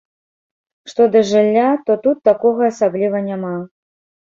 [0.93, 3.55] Што да жылля, то тут такога асабліва няма.